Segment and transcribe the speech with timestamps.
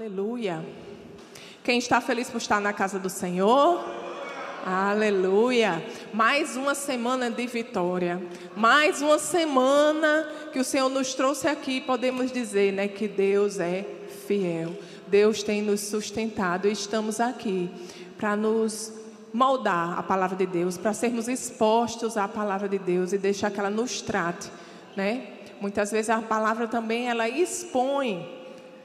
[0.00, 0.64] Aleluia.
[1.62, 3.84] Quem está feliz por estar na casa do Senhor?
[4.64, 5.84] Aleluia.
[6.10, 8.18] Mais uma semana de vitória.
[8.56, 11.82] Mais uma semana que o Senhor nos trouxe aqui.
[11.82, 13.84] Podemos dizer, né, que Deus é
[14.26, 14.74] fiel.
[15.06, 17.70] Deus tem nos sustentado e estamos aqui
[18.16, 18.94] para nos
[19.34, 23.60] moldar a palavra de Deus, para sermos expostos à palavra de Deus e deixar que
[23.60, 24.50] ela nos trate,
[24.96, 25.26] né?
[25.60, 28.39] Muitas vezes a palavra também ela expõe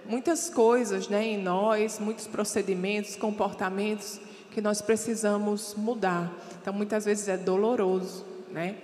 [0.07, 4.19] muitas coisas né, em nós, muitos procedimentos, comportamentos
[4.51, 6.31] que nós precisamos mudar.
[6.61, 8.77] Então, muitas vezes é doloroso, né?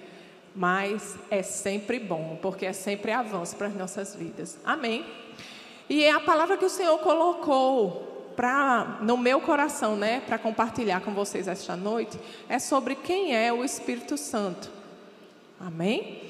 [0.53, 4.59] Mas é sempre bom, porque é sempre avanço para as nossas vidas.
[4.65, 5.05] Amém?
[5.89, 11.01] E é a palavra que o Senhor colocou para no meu coração, né, para compartilhar
[11.01, 14.69] com vocês esta noite, é sobre quem é o Espírito Santo.
[15.59, 16.21] Amém?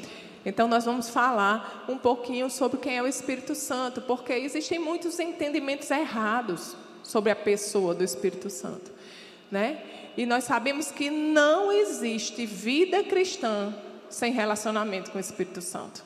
[0.45, 5.19] Então, nós vamos falar um pouquinho sobre quem é o Espírito Santo, porque existem muitos
[5.19, 8.91] entendimentos errados sobre a pessoa do Espírito Santo,
[9.51, 9.83] né?
[10.17, 13.73] E nós sabemos que não existe vida cristã
[14.09, 16.03] sem relacionamento com o Espírito Santo.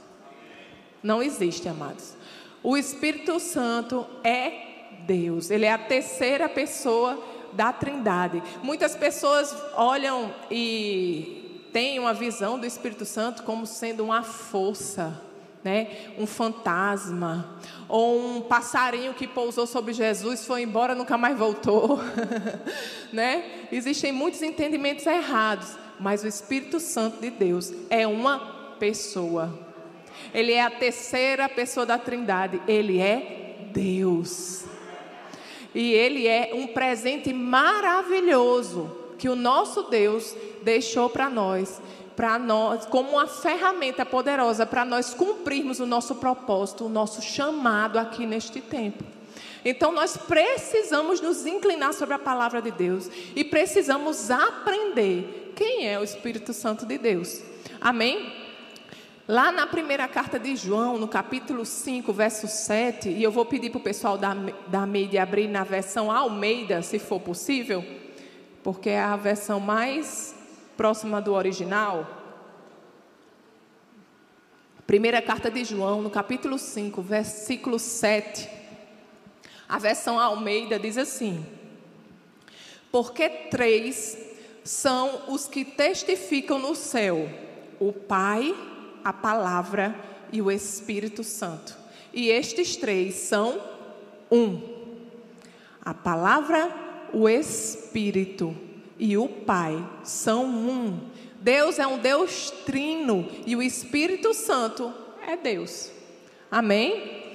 [1.01, 2.13] Não existe, amados.
[2.61, 7.23] O Espírito Santo é Deus, ele é a terceira pessoa
[7.53, 8.41] da Trindade.
[8.63, 11.44] Muitas pessoas olham e
[11.75, 15.21] tem uma visão do Espírito Santo como sendo uma força,
[15.61, 15.89] né?
[16.17, 17.59] um fantasma,
[17.89, 21.99] ou um passarinho que pousou sobre Jesus, foi embora, nunca mais voltou.
[23.11, 23.67] né?
[23.73, 29.53] Existem muitos entendimentos errados, mas o Espírito Santo de Deus é uma pessoa.
[30.33, 34.63] Ele é a terceira pessoa da Trindade, ele é Deus.
[35.73, 40.35] E ele é um presente maravilhoso que o nosso Deus
[40.65, 41.79] deixou para nós,
[42.15, 47.99] para nós, como uma ferramenta poderosa para nós cumprirmos o nosso propósito, o nosso chamado
[47.99, 49.03] aqui neste tempo.
[49.63, 55.99] Então nós precisamos nos inclinar sobre a palavra de Deus e precisamos aprender quem é
[55.99, 57.41] o Espírito Santo de Deus.
[57.79, 58.33] Amém?
[59.27, 63.71] Lá na primeira carta de João, no capítulo 5, verso 7, e eu vou pedir
[63.71, 64.35] para o pessoal da,
[64.67, 67.83] da mídia abrir na versão Almeida, se for possível
[68.65, 70.33] porque é a versão mais
[70.75, 72.07] próxima do original.
[74.85, 78.49] Primeira carta de João, no capítulo 5, versículo 7.
[79.67, 81.45] A versão Almeida diz assim:
[82.91, 84.17] Porque três
[84.63, 87.29] são os que testificam no céu:
[87.79, 88.53] o Pai,
[89.03, 89.95] a Palavra
[90.31, 91.75] e o Espírito Santo.
[92.13, 93.59] E estes três são
[94.31, 94.75] um.
[95.81, 96.71] A palavra
[97.13, 98.55] o Espírito
[98.97, 100.99] e o Pai são um.
[101.41, 104.93] Deus é um Deus trino e o Espírito Santo
[105.25, 105.91] é Deus.
[106.49, 107.33] Amém?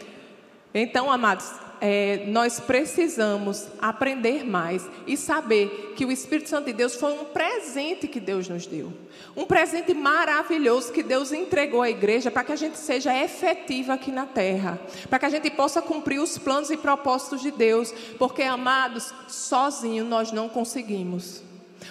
[0.73, 6.95] Então, amados, é, nós precisamos aprender mais e saber que o Espírito Santo de Deus
[6.95, 8.93] foi um presente que Deus nos deu.
[9.37, 14.13] Um presente maravilhoso que Deus entregou à igreja para que a gente seja efetiva aqui
[14.13, 14.79] na terra.
[15.09, 17.93] Para que a gente possa cumprir os planos e propósitos de Deus.
[18.19, 21.43] Porque, amados, sozinho nós não conseguimos.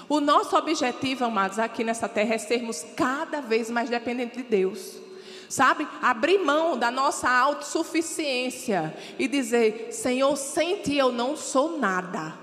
[0.07, 5.09] O nosso objetivo, amados, aqui nessa terra é sermos cada vez mais dependentes de Deus
[5.49, 5.87] sabe?
[5.99, 12.35] Abrir mão da nossa autossuficiência e dizer: Senhor, sem ti eu não sou nada.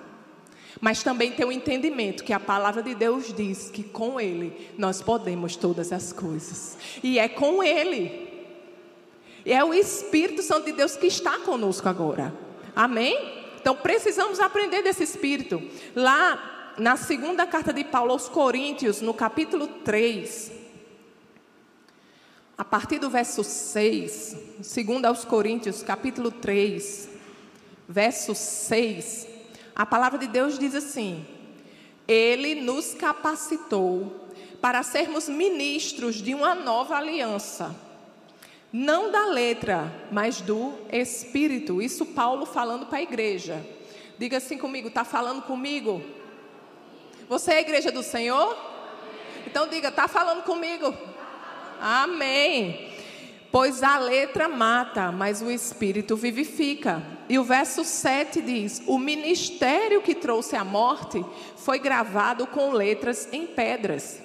[0.78, 4.72] Mas também ter o um entendimento que a palavra de Deus diz que com Ele
[4.76, 6.76] nós podemos todas as coisas.
[7.02, 8.26] E é com Ele.
[9.46, 12.34] É o Espírito Santo de Deus que está conosco agora.
[12.74, 13.16] Amém?
[13.58, 15.62] Então precisamos aprender desse Espírito.
[15.94, 20.52] Lá na segunda carta de Paulo aos Coríntios, no capítulo 3,
[22.56, 27.08] a partir do verso 6, segundo aos Coríntios, capítulo 3,
[27.88, 29.26] verso 6,
[29.74, 31.24] a palavra de Deus diz assim:
[32.06, 34.28] Ele nos capacitou
[34.60, 37.74] para sermos ministros de uma nova aliança,
[38.70, 41.80] não da letra, mas do Espírito.
[41.80, 43.64] Isso Paulo falando para a igreja.
[44.18, 46.02] Diga assim comigo, está falando comigo?
[47.28, 48.56] Você é a igreja do Senhor?
[49.46, 50.94] Então diga, está falando comigo?
[51.80, 52.92] Amém.
[53.50, 57.02] Pois a letra mata, mas o espírito vivifica.
[57.28, 61.24] E o verso 7 diz: O ministério que trouxe a morte
[61.56, 64.22] foi gravado com letras em pedras.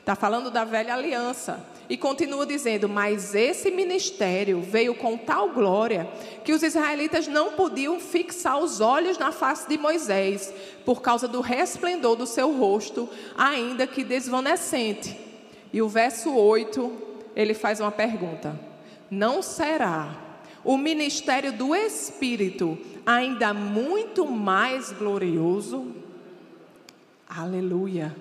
[0.00, 1.64] Está falando da velha aliança.
[1.92, 6.08] E continua dizendo: Mas esse ministério veio com tal glória
[6.42, 10.54] que os israelitas não podiam fixar os olhos na face de Moisés,
[10.86, 13.06] por causa do resplendor do seu rosto,
[13.36, 15.14] ainda que desvanecente.
[15.70, 16.90] E o verso 8,
[17.36, 18.58] ele faz uma pergunta:
[19.10, 20.16] Não será
[20.64, 25.94] o ministério do Espírito ainda muito mais glorioso?
[27.28, 28.16] Aleluia.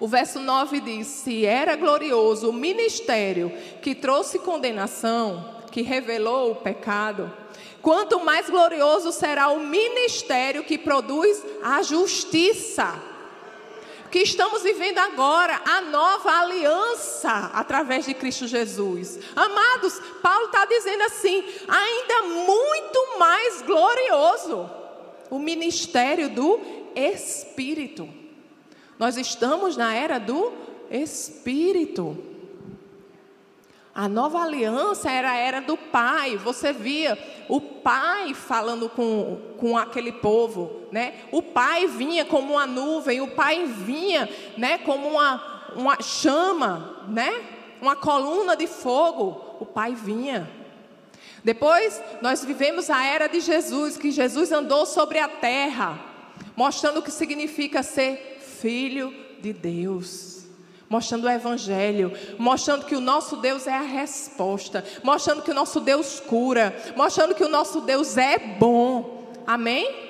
[0.00, 3.52] O verso 9 diz: Se era glorioso o ministério
[3.82, 7.32] que trouxe condenação, que revelou o pecado,
[7.82, 13.02] quanto mais glorioso será o ministério que produz a justiça.
[14.10, 19.18] Que estamos vivendo agora a nova aliança através de Cristo Jesus.
[19.36, 24.70] Amados, Paulo está dizendo assim: ainda muito mais glorioso
[25.30, 26.58] o ministério do
[26.94, 28.17] Espírito.
[28.98, 30.52] Nós estamos na era do
[30.90, 32.16] Espírito.
[33.94, 36.36] A nova aliança era a era do Pai.
[36.36, 37.18] Você via
[37.48, 41.14] o Pai falando com, com aquele povo, né?
[41.32, 44.78] O Pai vinha como uma nuvem, o Pai vinha, né?
[44.78, 47.44] Como uma, uma chama, né?
[47.80, 49.56] Uma coluna de fogo.
[49.60, 50.48] O Pai vinha.
[51.42, 55.98] Depois nós vivemos a era de Jesus, que Jesus andou sobre a terra,
[56.56, 60.44] mostrando o que significa ser Filho de Deus.
[60.88, 65.80] Mostrando o Evangelho, mostrando que o nosso Deus é a resposta, mostrando que o nosso
[65.80, 69.30] Deus cura, mostrando que o nosso Deus é bom.
[69.46, 70.06] Amém?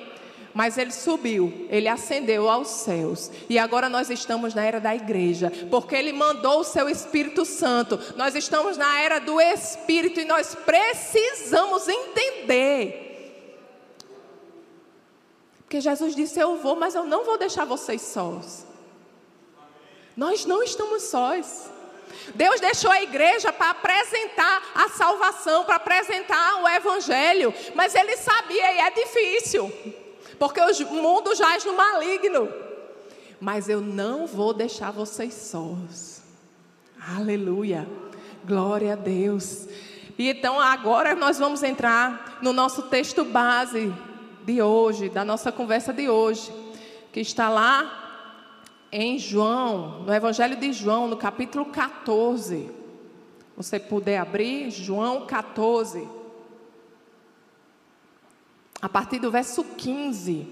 [0.53, 3.29] Mas ele subiu, ele ascendeu aos céus.
[3.49, 7.99] E agora nós estamos na era da igreja, porque ele mandou o seu Espírito Santo.
[8.15, 13.08] Nós estamos na era do Espírito e nós precisamos entender
[15.69, 18.65] porque Jesus disse: Eu vou, mas eu não vou deixar vocês sós.
[20.17, 21.69] Nós não estamos sós.
[22.33, 28.73] Deus deixou a igreja para apresentar a salvação, para apresentar o evangelho, mas ele sabia
[28.73, 29.71] e é difícil,
[30.39, 32.51] porque o mundo jaz no maligno.
[33.39, 36.23] Mas eu não vou deixar vocês sós.
[37.15, 37.87] Aleluia.
[38.43, 39.67] Glória a Deus.
[40.17, 43.93] E então agora nós vamos entrar no nosso texto base,
[44.51, 46.51] de hoje, da nossa conversa de hoje,
[47.13, 52.71] que está lá em João, no Evangelho de João, no capítulo 14.
[53.55, 56.09] Você puder abrir, João 14.
[58.81, 60.47] A partir do verso 15.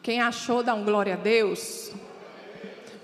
[0.00, 1.90] Quem achou, dá um glória a Deus.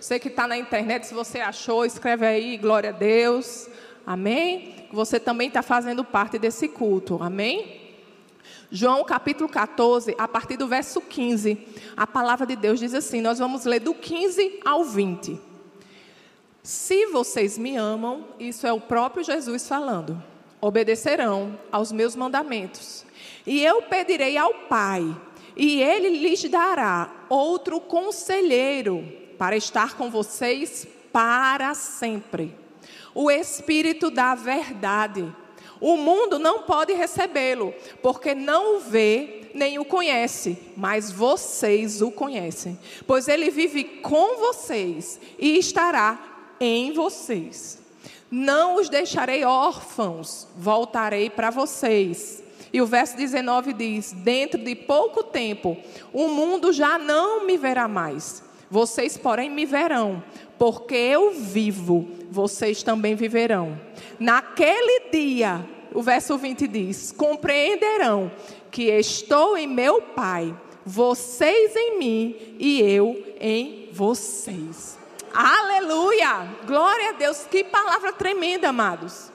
[0.00, 3.68] Você que está na internet, se você achou, escreve aí, glória a Deus.
[4.06, 4.86] Amém?
[4.92, 7.18] Você também está fazendo parte desse culto.
[7.20, 7.85] Amém?
[8.70, 11.56] João capítulo 14, a partir do verso 15,
[11.96, 15.40] a palavra de Deus diz assim: nós vamos ler do 15 ao 20.
[16.62, 20.20] Se vocês me amam, isso é o próprio Jesus falando,
[20.60, 23.06] obedecerão aos meus mandamentos.
[23.46, 25.16] E eu pedirei ao Pai,
[25.56, 29.06] e ele lhes dará outro conselheiro
[29.38, 32.52] para estar com vocês para sempre.
[33.14, 35.32] O Espírito da Verdade
[35.80, 42.10] o mundo não pode recebê-lo, porque não o vê nem o conhece, mas vocês o
[42.10, 46.18] conhecem, pois ele vive com vocês e estará
[46.60, 47.80] em vocês.
[48.30, 52.42] Não os deixarei órfãos, voltarei para vocês.
[52.72, 55.76] E o verso 19 diz: Dentro de pouco tempo,
[56.12, 58.42] o mundo já não me verá mais.
[58.68, 60.22] Vocês, porém, me verão,
[60.58, 63.78] porque eu vivo, vocês também viverão.
[64.18, 68.30] Naquele dia, o verso 20 diz: Compreenderão
[68.70, 70.54] que estou em meu Pai,
[70.84, 74.98] vocês em mim e eu em vocês.
[75.32, 76.48] Aleluia!
[76.66, 79.30] Glória a Deus, que palavra tremenda, amados.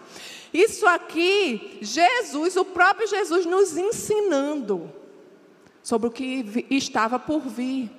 [0.53, 4.91] Isso aqui, Jesus, o próprio Jesus, nos ensinando
[5.81, 7.89] sobre o que estava por vir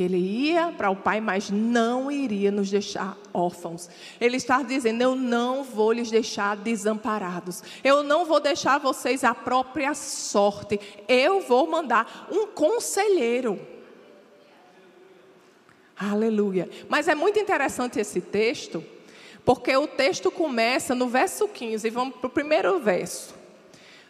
[0.00, 3.90] que ele ia para o Pai, mas não iria nos deixar órfãos.
[4.18, 7.62] Ele está dizendo: Eu não vou lhes deixar desamparados.
[7.84, 10.80] Eu não vou deixar vocês à própria sorte.
[11.06, 13.60] Eu vou mandar um conselheiro.
[15.94, 16.70] Aleluia.
[16.88, 18.82] Mas é muito interessante esse texto,
[19.44, 21.90] porque o texto começa no verso 15.
[21.90, 23.34] Vamos para o primeiro verso.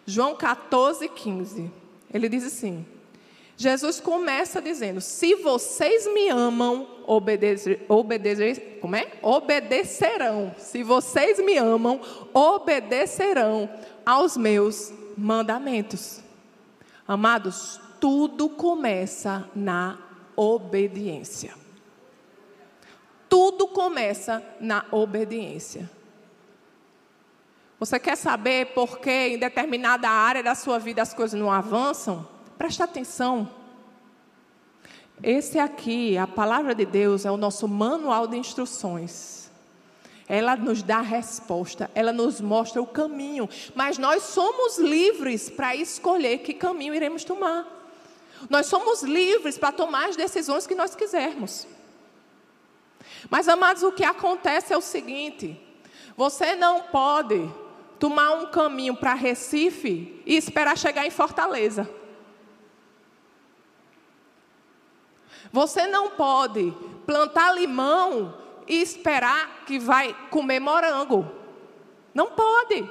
[0.07, 1.69] João 14, 15.
[2.15, 2.87] Ele diz assim.
[3.61, 9.07] Jesus começa dizendo: Se vocês me amam, obedecer, obedecer, como é?
[9.21, 10.55] obedecerão.
[10.57, 12.01] Se vocês me amam,
[12.33, 13.69] obedecerão
[14.07, 16.23] aos meus mandamentos.
[17.07, 19.99] Amados, tudo começa na
[20.35, 21.53] obediência.
[23.29, 25.91] Tudo começa na obediência.
[27.79, 32.40] Você quer saber por que em determinada área da sua vida as coisas não avançam?
[32.61, 33.49] Presta atenção.
[35.23, 39.51] Esse aqui, a palavra de Deus, é o nosso manual de instruções.
[40.29, 45.75] ela nos dá a resposta, ela nos mostra o caminho, mas nós somos livres para
[45.75, 47.67] escolher que caminho iremos tomar.
[48.51, 51.67] Nós somos livres para tomar as decisões que nós quisermos.
[53.31, 55.59] Mas, amados, o que acontece é o seguinte:
[56.15, 57.51] você não pode
[57.99, 62.00] tomar um caminho para Recife e esperar chegar em Fortaleza.
[65.53, 66.73] Você não pode
[67.07, 68.35] plantar limão
[68.67, 71.31] e esperar que vai comer morango.
[72.15, 72.89] Não pode.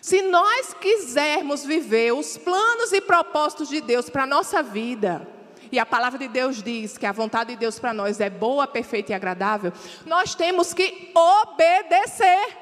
[0.00, 5.28] Se nós quisermos viver os planos e propósitos de Deus para a nossa vida,
[5.70, 8.66] e a palavra de Deus diz que a vontade de Deus para nós é boa,
[8.66, 9.72] perfeita e agradável,
[10.04, 12.58] nós temos que obedecer.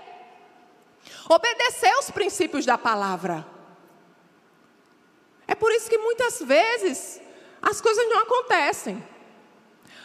[1.29, 3.47] Obedecer os princípios da palavra.
[5.49, 7.21] É por isso que muitas vezes
[7.62, 9.02] as coisas não acontecem.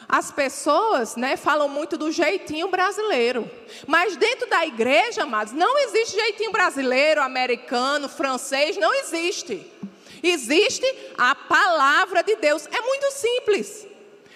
[0.08, 3.50] As pessoas né, falam muito do jeitinho brasileiro.
[3.88, 9.72] Mas dentro da igreja, amados, não existe jeitinho brasileiro, americano, francês, não existe.
[10.22, 10.86] Existe
[11.18, 12.68] a palavra de Deus.
[12.68, 13.88] É muito simples.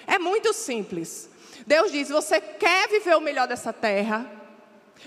[0.07, 1.29] É muito simples.
[1.67, 4.38] Deus diz: você quer viver o melhor dessa terra?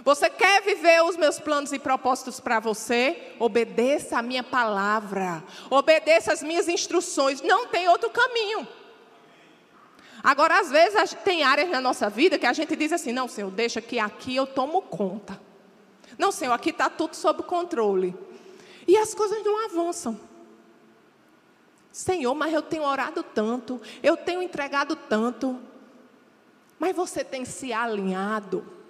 [0.04, 3.34] Você quer viver os meus planos e propósitos para você?
[3.38, 5.44] Obedeça a minha palavra.
[5.68, 7.42] Obedeça as minhas instruções.
[7.42, 8.66] Não tem outro caminho.
[10.24, 13.50] Agora, às vezes, tem áreas na nossa vida que a gente diz assim: não, Senhor,
[13.50, 15.38] deixa que aqui eu tomo conta.
[16.16, 18.16] Não, Senhor, aqui está tudo sob controle.
[18.86, 20.18] E as coisas não avançam.
[21.90, 25.60] Senhor, mas eu tenho orado tanto, eu tenho entregado tanto.
[26.78, 28.81] Mas você tem se alinhado.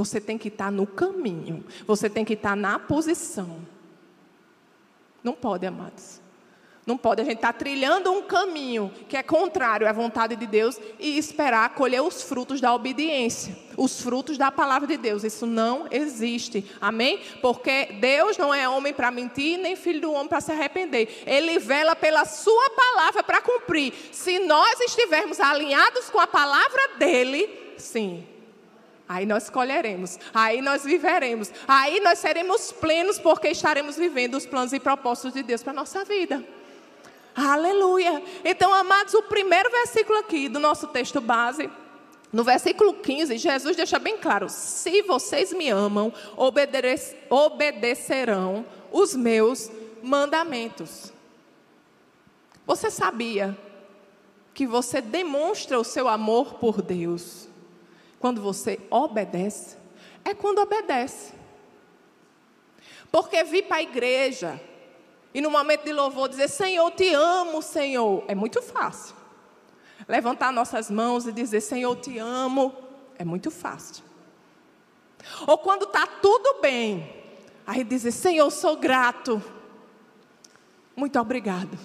[0.00, 3.58] Você tem que estar no caminho, você tem que estar na posição.
[5.22, 6.22] Não pode, amados.
[6.86, 10.80] Não pode a gente estar trilhando um caminho que é contrário à vontade de Deus
[10.98, 15.22] e esperar colher os frutos da obediência, os frutos da palavra de Deus.
[15.22, 16.64] Isso não existe.
[16.80, 17.20] Amém?
[17.42, 21.22] Porque Deus não é homem para mentir, nem filho do homem para se arrepender.
[21.26, 23.92] Ele vela pela sua palavra para cumprir.
[24.10, 28.26] Se nós estivermos alinhados com a palavra dele, sim,
[29.10, 34.72] Aí nós escolheremos, aí nós viveremos, aí nós seremos plenos porque estaremos vivendo os planos
[34.72, 36.44] e propósitos de Deus para a nossa vida.
[37.34, 38.22] Aleluia.
[38.44, 41.68] Então, amados, o primeiro versículo aqui do nosso texto base,
[42.32, 46.12] no versículo 15, Jesus deixa bem claro: se vocês me amam,
[47.28, 51.12] obedecerão os meus mandamentos.
[52.64, 53.58] Você sabia
[54.54, 57.49] que você demonstra o seu amor por Deus
[58.20, 59.76] quando você obedece?
[60.24, 61.32] É quando obedece.
[63.10, 64.60] Porque vir para a igreja,
[65.32, 68.22] e no momento de louvor dizer: Senhor, te amo, Senhor.
[68.28, 69.16] É muito fácil.
[70.06, 72.74] Levantar nossas mãos e dizer: Senhor, te amo.
[73.18, 74.04] É muito fácil.
[75.46, 77.24] Ou quando está tudo bem,
[77.66, 79.42] aí dizer: Senhor, sou grato.
[80.94, 81.78] Muito obrigado.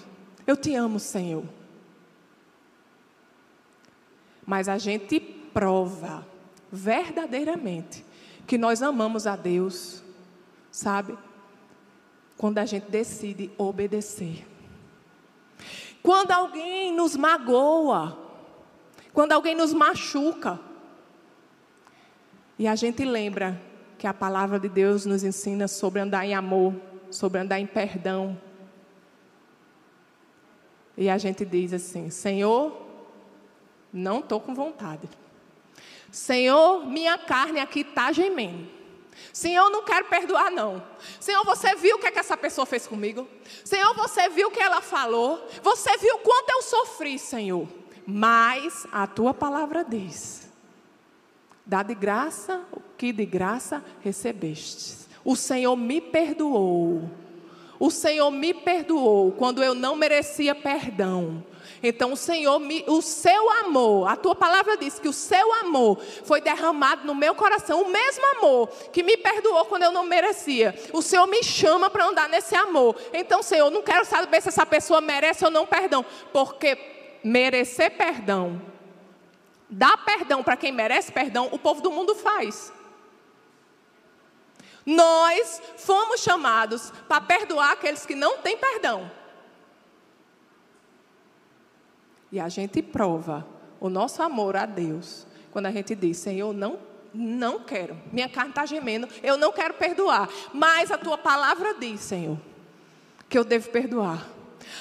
[0.46, 1.44] Eu te amo, Senhor.
[4.44, 6.26] Mas a gente prova
[6.70, 8.04] verdadeiramente
[8.46, 10.04] que nós amamos a Deus,
[10.70, 11.16] sabe?
[12.36, 14.46] quando a gente decide obedecer.
[16.02, 18.16] Quando alguém nos magoa,
[19.12, 20.60] quando alguém nos machuca,
[22.58, 23.60] e a gente lembra
[23.98, 26.74] que a palavra de Deus nos ensina sobre andar em amor,
[27.10, 28.38] sobre andar em perdão.
[30.96, 32.86] E a gente diz assim: Senhor,
[33.92, 35.08] não estou com vontade.
[36.16, 38.66] Senhor, minha carne aqui está gemendo.
[39.34, 40.82] Senhor, eu não quero perdoar, não.
[41.20, 43.28] Senhor, você viu o que, é que essa pessoa fez comigo?
[43.62, 45.46] Senhor, você viu o que ela falou?
[45.62, 47.68] Você viu quanto eu sofri, Senhor?
[48.06, 50.48] Mas a tua palavra diz:
[51.66, 55.06] dá de graça o que de graça recebeste.
[55.22, 57.10] O Senhor me perdoou.
[57.78, 61.44] O Senhor me perdoou quando eu não merecia perdão.
[61.82, 66.40] Então o Senhor, o seu amor, a tua palavra diz que o seu amor foi
[66.40, 70.74] derramado no meu coração, o mesmo amor que me perdoou quando eu não merecia.
[70.92, 72.96] O Senhor me chama para andar nesse amor.
[73.12, 76.78] Então, Senhor, não quero saber se essa pessoa merece ou não perdão, porque
[77.22, 78.60] merecer perdão,
[79.68, 82.72] dar perdão para quem merece perdão, o povo do mundo faz.
[84.86, 89.10] Nós fomos chamados para perdoar aqueles que não têm perdão.
[92.30, 93.46] E a gente prova
[93.80, 96.78] o nosso amor a Deus quando a gente diz: Senhor, não,
[97.14, 102.00] não quero, minha carne está gemendo, eu não quero perdoar, mas a tua palavra diz,
[102.00, 102.38] Senhor,
[103.28, 104.26] que eu devo perdoar.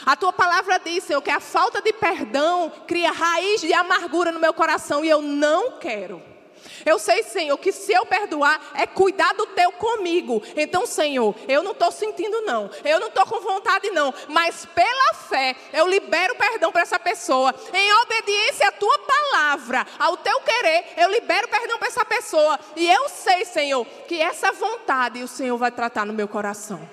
[0.05, 4.39] A tua palavra diz, Senhor, que a falta de perdão cria raiz de amargura no
[4.39, 6.21] meu coração e eu não quero.
[6.85, 10.41] Eu sei, Senhor, que se eu perdoar é cuidar do teu comigo.
[10.55, 12.69] Então, Senhor, eu não estou sentindo, não.
[12.83, 14.13] Eu não estou com vontade, não.
[14.29, 17.53] Mas pela fé, eu libero perdão para essa pessoa.
[17.73, 22.59] Em obediência à tua palavra, ao teu querer, eu libero perdão para essa pessoa.
[22.75, 26.87] E eu sei, Senhor, que essa vontade o Senhor vai tratar no meu coração.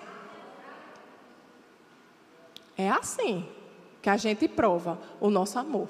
[2.77, 3.49] É assim
[4.01, 5.89] que a gente prova o nosso amor.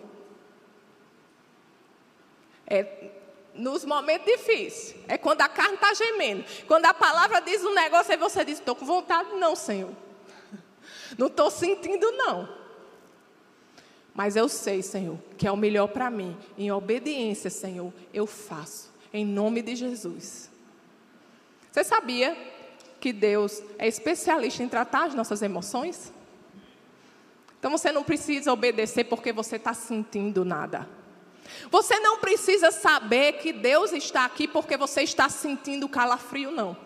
[2.66, 3.21] É
[3.54, 4.94] nos momentos difíceis.
[5.08, 6.44] É quando a carne está gemendo.
[6.66, 9.90] Quando a palavra diz um negócio, aí você diz: estou com vontade, não, Senhor.
[11.18, 12.48] Não estou sentindo, não.
[14.14, 16.36] Mas eu sei, Senhor, que é o melhor para mim.
[16.56, 18.90] Em obediência, Senhor, eu faço.
[19.12, 20.50] Em nome de Jesus.
[21.70, 22.36] Você sabia
[23.00, 26.12] que Deus é especialista em tratar as nossas emoções?
[27.58, 30.88] Então você não precisa obedecer porque você está sentindo nada.
[31.70, 36.76] Você não precisa saber que Deus está aqui porque você está sentindo calafrio, não.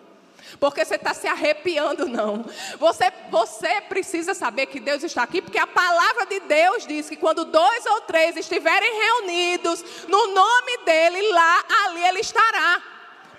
[0.61, 2.45] Porque você está se arrepiando, não.
[2.79, 7.17] Você, você precisa saber que Deus está aqui, porque a palavra de Deus diz que
[7.17, 12.83] quando dois ou três estiverem reunidos no nome dEle, lá, ali Ele estará.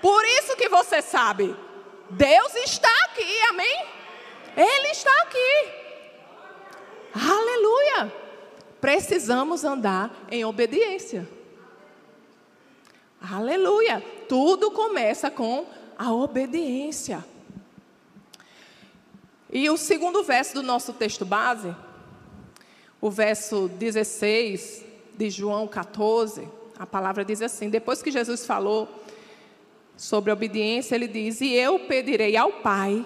[0.02, 1.56] Por isso que você sabe,
[2.10, 3.86] Deus está aqui, amém?
[4.56, 5.72] Ele está aqui.
[7.14, 8.27] Aleluia
[8.80, 11.28] precisamos andar em obediência.
[13.22, 14.04] Aleluia!
[14.30, 15.66] Tudo começa com
[15.98, 17.26] a obediência.
[19.52, 21.76] E o segundo verso do nosso texto base,
[23.02, 24.86] o verso 16
[25.18, 28.88] de João 14, a palavra diz assim: depois que Jesus falou
[29.96, 33.04] sobre obediência, ele diz: E eu pedirei ao Pai,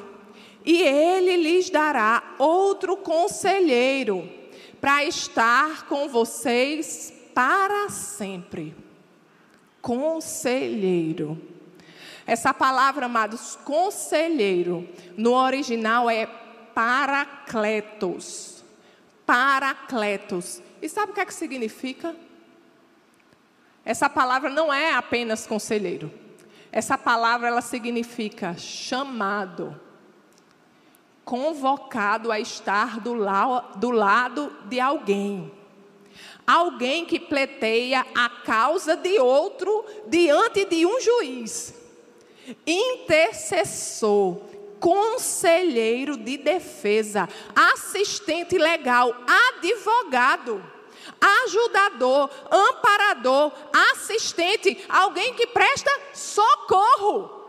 [0.65, 4.40] e ele lhes dará outro conselheiro
[4.81, 8.75] para estar com vocês para sempre.
[9.79, 11.39] Conselheiro.
[12.25, 16.25] Essa palavra, amados, conselheiro, no original é
[16.73, 18.63] paracletos.
[19.25, 20.61] Paracletos.
[20.81, 22.15] E sabe o que é que significa?
[23.85, 26.11] Essa palavra não é apenas conselheiro.
[26.71, 29.79] Essa palavra ela significa chamado
[31.31, 35.49] convocado a estar do, la do lado de alguém.
[36.45, 41.73] Alguém que pleiteia a causa de outro diante de um juiz.
[42.67, 44.41] Intercessor,
[44.77, 49.15] conselheiro de defesa, assistente legal,
[49.55, 50.61] advogado,
[51.45, 53.53] ajudador, amparador,
[53.93, 57.40] assistente, alguém que presta socorro.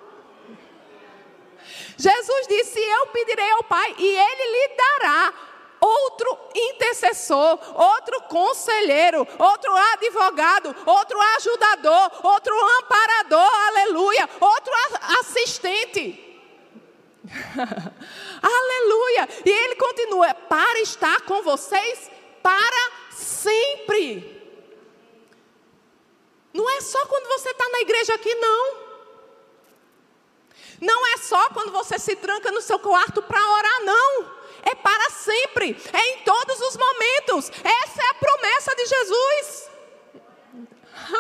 [1.97, 5.35] Jesus disse: Eu pedirei ao Pai e Ele lhe dará
[5.83, 14.73] outro intercessor, outro conselheiro, outro advogado, outro ajudador, outro amparador, aleluia, outro
[15.21, 16.29] assistente.
[18.43, 19.29] aleluia.
[19.45, 22.11] E ele continua: para estar com vocês
[22.43, 24.41] para sempre.
[26.53, 28.82] Não é só quando você está na igreja aqui, não.
[30.83, 34.33] Não é só quando você se tranca no seu quarto para orar, não.
[34.65, 37.53] É para sempre, é em todos os momentos.
[37.63, 39.71] Essa é a promessa de Jesus.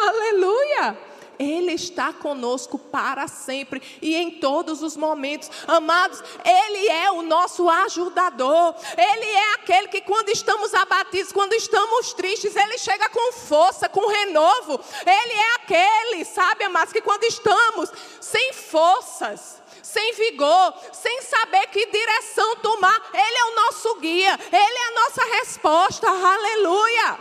[0.03, 1.12] Aleluia!
[1.39, 5.51] Ele está conosco para sempre e em todos os momentos.
[5.67, 8.75] Amados, Ele é o nosso ajudador.
[8.97, 14.07] Ele é aquele que, quando estamos abatidos, quando estamos tristes, Ele chega com força, com
[14.07, 14.81] renovo.
[15.07, 17.91] Ele é aquele, sabe, amados, que quando estamos
[18.21, 23.11] sem forças, sem vigor, sem saber que direção tomar.
[23.13, 27.19] Ele é o nosso guia, Ele é a nossa resposta, aleluia.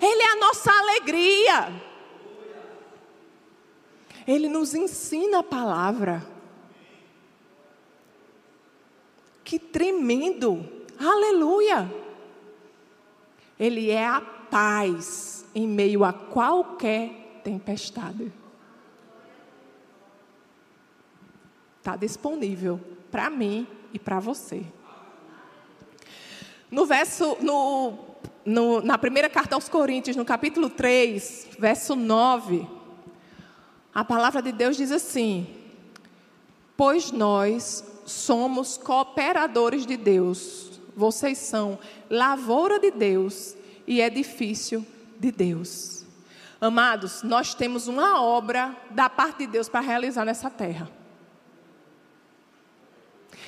[0.00, 1.93] Ele é a nossa alegria.
[4.26, 6.24] Ele nos ensina a palavra.
[9.44, 10.66] Que tremendo,
[10.98, 11.92] aleluia.
[13.58, 18.32] Ele é a paz em meio a qualquer tempestade.
[21.78, 24.64] Está disponível para mim e para você.
[26.70, 27.98] No verso, no,
[28.44, 32.66] no, na primeira carta aos Coríntios, no capítulo 3, verso 9,
[33.94, 35.46] a palavra de Deus diz assim:
[36.76, 41.78] Pois nós somos cooperadores de Deus, vocês são
[42.10, 43.54] lavoura de Deus
[43.86, 44.84] e edifício
[45.18, 46.04] de Deus.
[46.60, 50.90] Amados, nós temos uma obra da parte de Deus para realizar nessa terra.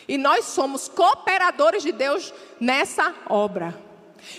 [0.07, 3.86] E nós somos cooperadores de Deus nessa obra.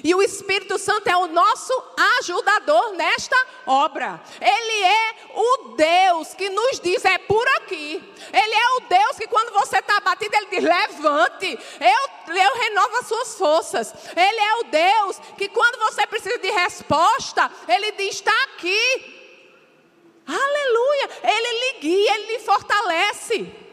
[0.04, 1.74] E o Espírito Santo é o nosso
[2.20, 4.22] ajudador nesta obra.
[4.40, 8.04] Ele é o Deus que nos diz: é por aqui.
[8.34, 12.98] Ele é o Deus que, quando você está batido, ele diz: levante, eu, eu renovo
[12.98, 13.94] as suas forças.
[14.16, 19.16] Ele é o Deus que, quando você precisa de resposta, ele diz: está aqui.
[20.28, 21.10] Aleluia.
[21.24, 23.68] Ele lhe guia, ele lhe fortalece.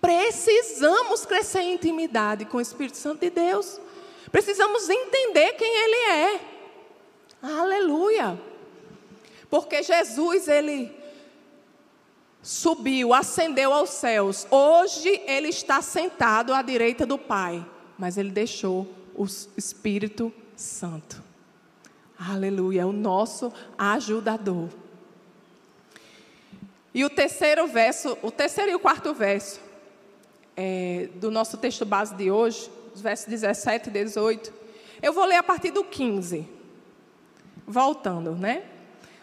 [0.00, 3.80] Precisamos crescer em intimidade com o Espírito Santo de Deus.
[4.32, 6.40] Precisamos entender quem Ele é.
[7.42, 8.40] Aleluia.
[9.50, 10.90] Porque Jesus, Ele
[12.40, 14.46] subiu, ascendeu aos céus.
[14.50, 17.64] Hoje Ele está sentado à direita do Pai.
[17.98, 21.22] Mas Ele deixou o Espírito Santo.
[22.18, 22.86] Aleluia.
[22.86, 24.70] O nosso ajudador.
[26.94, 29.60] E o terceiro verso, o terceiro e o quarto verso
[30.56, 34.52] é, do nosso texto base de hoje os versos 17 e 18.
[35.02, 36.46] Eu vou ler a partir do 15.
[37.66, 38.64] Voltando, né?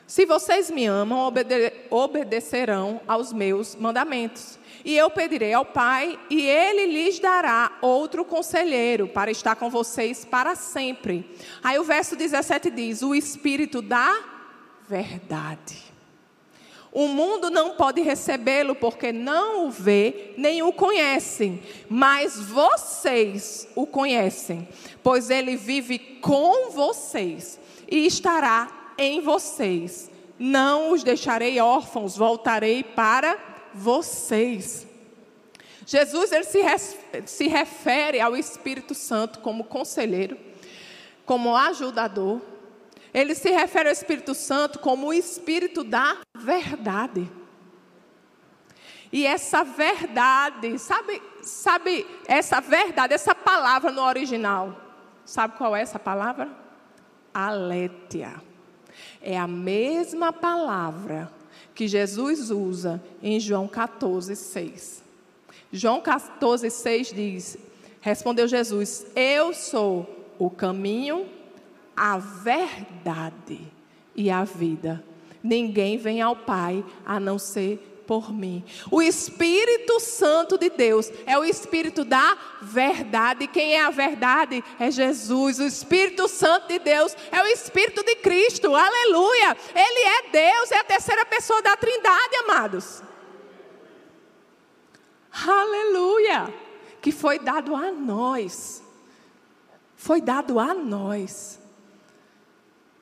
[0.07, 4.57] Se vocês me amam, obede obedecerão aos meus mandamentos.
[4.83, 10.25] E eu pedirei ao Pai, e ele lhes dará outro conselheiro para estar com vocês
[10.25, 11.29] para sempre.
[11.63, 14.23] Aí o verso 17 diz: O Espírito da
[14.87, 15.88] verdade.
[16.91, 23.85] O mundo não pode recebê-lo porque não o vê nem o conhecem, mas vocês o
[23.85, 24.67] conhecem,
[25.03, 30.09] pois ele vive com vocês e estará em vocês.
[30.37, 33.37] Não os deixarei órfãos, voltarei para
[33.73, 34.87] vocês.
[35.85, 36.59] Jesus ele se,
[37.25, 40.37] se refere ao Espírito Santo como conselheiro,
[41.25, 42.41] como ajudador,
[43.13, 47.29] ele se refere ao Espírito Santo como o Espírito da verdade.
[49.11, 54.79] E essa verdade, sabe, sabe, essa verdade, essa palavra no original,
[55.25, 56.49] sabe qual é essa palavra?
[57.33, 58.41] Aletia.
[59.21, 61.31] É a mesma palavra
[61.73, 65.03] que Jesus usa em João 14, 6.
[65.71, 67.57] João 14, 6 diz:
[68.01, 71.27] Respondeu Jesus: Eu sou o caminho,
[71.99, 73.59] a verdade
[74.15, 75.03] e a vida.
[75.43, 78.63] Ninguém vem ao Pai a não ser por mim.
[78.89, 83.47] O Espírito Santo de Deus é o Espírito da verdade.
[83.47, 84.63] Quem é a verdade?
[84.79, 85.59] É Jesus.
[85.59, 88.73] O Espírito Santo de Deus é o Espírito de Cristo.
[88.73, 89.57] Aleluia!
[89.75, 93.03] Ele é Deus, é a terceira pessoa da Trindade, amados.
[95.45, 96.53] Aleluia!
[97.01, 98.81] Que foi dado a nós.
[99.97, 101.58] Foi dado a nós.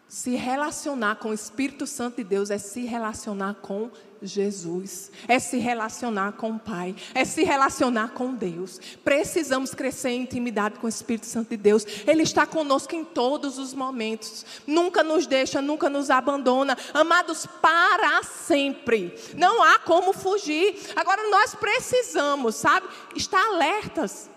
[0.08, 3.92] Se relacionar com o Espírito Santo de Deus é se relacionar com
[4.22, 8.80] Jesus, é se relacionar com o Pai, é se relacionar com Deus.
[9.04, 11.86] Precisamos crescer em intimidade com o Espírito Santo de Deus.
[12.08, 16.78] Ele está conosco em todos os momentos, nunca nos deixa, nunca nos abandona.
[16.94, 19.14] Amados, para sempre.
[19.36, 20.80] Não há como fugir.
[20.96, 24.30] Agora nós precisamos, sabe, estar alertas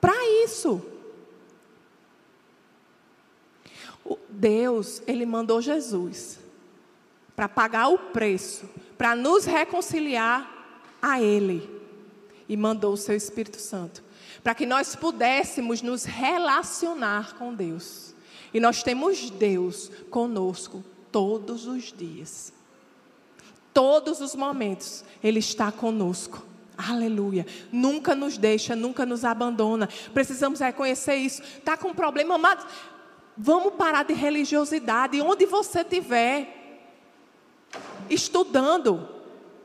[0.00, 0.91] para isso.
[4.28, 6.38] Deus, ele mandou Jesus
[7.36, 10.50] para pagar o preço, para nos reconciliar
[11.00, 11.70] a ele.
[12.48, 14.02] E mandou o seu Espírito Santo,
[14.42, 18.14] para que nós pudéssemos nos relacionar com Deus.
[18.52, 22.52] E nós temos Deus conosco todos os dias.
[23.72, 26.44] Todos os momentos ele está conosco.
[26.76, 27.46] Aleluia.
[27.70, 29.88] Nunca nos deixa, nunca nos abandona.
[30.12, 31.42] Precisamos reconhecer isso.
[31.42, 32.66] Está com um problema, amado?
[33.36, 35.20] Vamos parar de religiosidade.
[35.20, 36.48] Onde você estiver
[38.10, 39.08] estudando,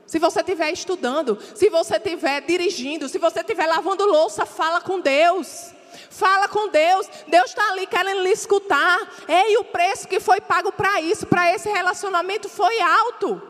[0.06, 5.00] se você estiver estudando, se você estiver dirigindo, se você estiver lavando louça, fala com
[5.00, 5.74] Deus.
[6.10, 7.10] Fala com Deus.
[7.28, 9.00] Deus está ali querendo lhe escutar.
[9.28, 13.42] E o preço que foi pago para isso, para esse relacionamento, foi alto.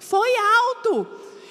[0.00, 1.06] Foi alto.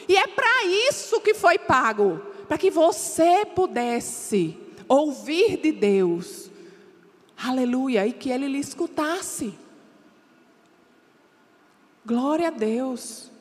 [0.08, 6.49] E é para isso que foi pago para que você pudesse ouvir de Deus
[7.44, 8.06] Aleluia.
[8.06, 9.58] E que ele lhe escutasse.
[12.06, 13.32] Glória a Deus.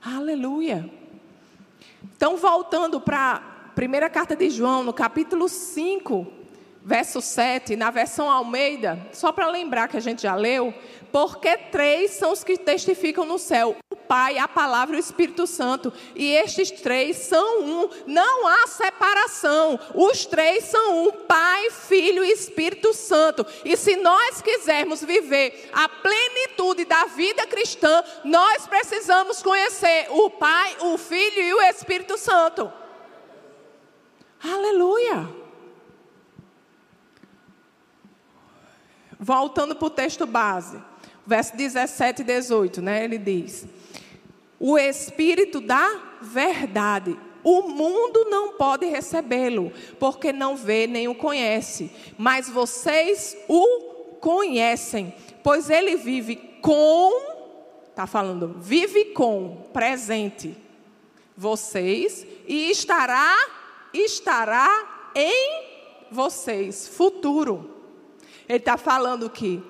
[0.00, 0.88] Aleluia.
[2.04, 6.26] Então, voltando para a primeira carta de João, no capítulo 5,
[6.84, 10.74] verso 7, na versão Almeida, só para lembrar que a gente já leu,
[11.10, 13.76] porque três são os que testificam no céu:
[14.12, 15.90] Pai, a Palavra e o Espírito Santo.
[16.14, 19.80] E estes três são um, não há separação.
[19.94, 23.46] Os três são um: Pai, Filho e Espírito Santo.
[23.64, 30.76] E se nós quisermos viver a plenitude da vida cristã, nós precisamos conhecer o Pai,
[30.80, 32.70] o Filho e o Espírito Santo.
[34.44, 35.26] Aleluia!
[39.18, 40.78] Voltando para o texto base,
[41.26, 43.04] verso 17 e 18, né?
[43.04, 43.66] Ele diz:
[44.64, 47.18] O Espírito da verdade.
[47.42, 51.90] O mundo não pode recebê-lo, porque não vê nem o conhece.
[52.16, 57.32] Mas vocês o conhecem, pois ele vive com
[57.90, 60.56] Está falando, vive com, presente,
[61.36, 63.36] vocês, e estará,
[63.92, 65.62] estará em
[66.10, 67.68] vocês, futuro.
[68.48, 69.62] Ele está falando que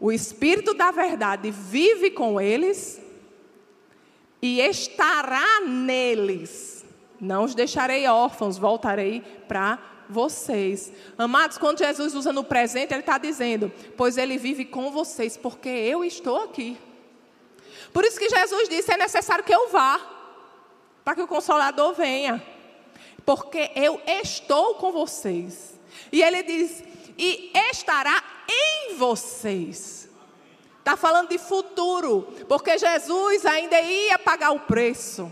[0.00, 3.00] o Espírito da Verdade vive com eles
[4.42, 6.84] e estará neles.
[7.20, 10.92] Não os deixarei órfãos, voltarei para vocês.
[11.16, 15.68] Amados, quando Jesus usa no presente, ele está dizendo: Pois ele vive com vocês, porque
[15.68, 16.78] eu estou aqui.
[17.92, 20.00] Por isso que Jesus disse: é necessário que eu vá,
[21.04, 22.42] para que o Consolador venha,
[23.24, 25.78] porque eu estou com vocês.
[26.10, 26.82] E ele diz:
[27.18, 29.99] e estará em vocês.
[30.80, 35.30] Está falando de futuro, porque Jesus ainda ia pagar o preço,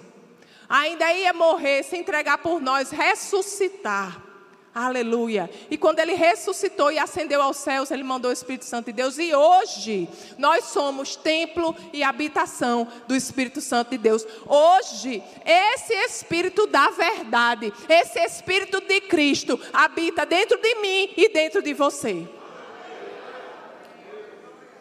[0.68, 4.28] ainda ia morrer, se entregar por nós, ressuscitar.
[4.74, 5.50] Aleluia.
[5.70, 9.18] E quando ele ressuscitou e ascendeu aos céus, ele mandou o Espírito Santo de Deus.
[9.18, 14.24] E hoje nós somos templo e habitação do Espírito Santo de Deus.
[14.46, 21.60] Hoje, esse Espírito da verdade, esse Espírito de Cristo habita dentro de mim e dentro
[21.60, 22.28] de você.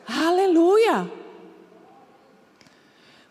[0.08, 1.12] Aleluia.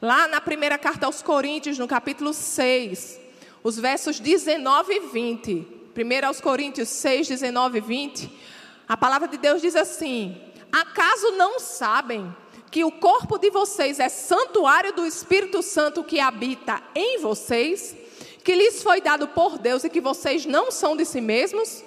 [0.00, 3.18] Lá na primeira carta aos Coríntios, no capítulo 6,
[3.64, 5.76] os versos 19 e 20.
[5.96, 8.30] 1 aos Coríntios 6, 19 e 20,
[8.86, 10.38] a palavra de Deus diz assim:
[10.70, 12.36] Acaso não sabem
[12.70, 17.96] que o corpo de vocês é santuário do Espírito Santo que habita em vocês,
[18.44, 21.82] que lhes foi dado por Deus e que vocês não são de si mesmos?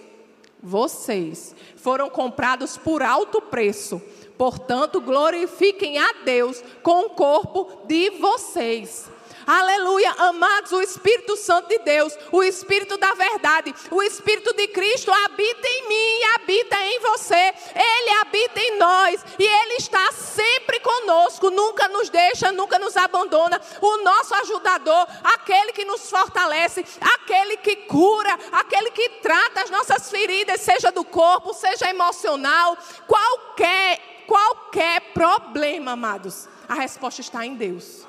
[0.62, 4.02] Vocês foram comprados por alto preço.
[4.40, 9.10] Portanto, glorifiquem a Deus com o corpo de vocês.
[9.46, 15.12] Aleluia, amados, o Espírito Santo de Deus, o Espírito da verdade, o Espírito de Cristo
[15.12, 17.54] habita em mim e habita em você.
[17.76, 23.60] Ele habita em nós e ele está sempre conosco, nunca nos deixa, nunca nos abandona.
[23.82, 30.10] O nosso ajudador, aquele que nos fortalece, aquele que cura, aquele que trata as nossas
[30.10, 38.06] feridas, seja do corpo, seja emocional, qualquer qualquer problema, amados, a resposta está em Deus.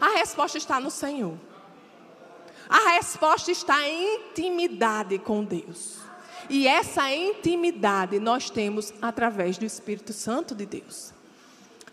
[0.00, 1.36] A resposta está no Senhor.
[2.68, 5.98] A resposta está em intimidade com Deus.
[6.48, 11.12] E essa intimidade nós temos através do Espírito Santo de Deus.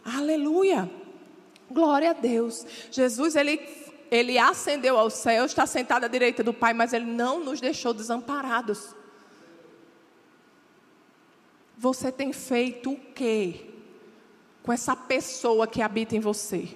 [0.06, 0.90] Aleluia.
[1.70, 2.64] Glória a Deus.
[2.92, 3.60] Jesus, ele,
[4.12, 7.92] ele ascendeu ao céu, está sentado à direita do Pai, mas ele não nos deixou
[7.92, 8.96] desamparados.
[11.78, 13.68] Você tem feito o quê
[14.64, 16.70] com essa pessoa que habita em você?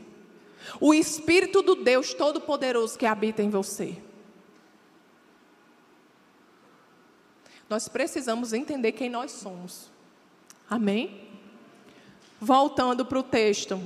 [0.80, 3.98] O Espírito do Deus Todo-Poderoso que habita em você.
[7.68, 9.90] Nós precisamos entender quem nós somos.
[10.70, 11.28] Amém?
[12.40, 13.82] Voltando para o texto,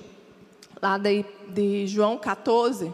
[0.82, 2.92] lá de, de João 14,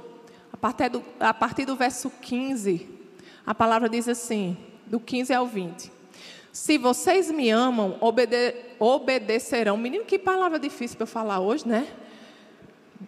[0.54, 2.88] a partir, do, a partir do verso 15,
[3.46, 6.01] a palavra diz assim, do 15 ao 20.
[6.52, 9.78] Se vocês me amam, obede obedecerão.
[9.78, 11.88] Menino, que palavra difícil para eu falar hoje, né?